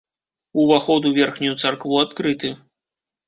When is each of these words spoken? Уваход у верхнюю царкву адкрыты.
Уваход 0.61 1.01
у 1.09 1.11
верхнюю 1.17 1.53
царкву 1.63 2.01
адкрыты. 2.05 2.49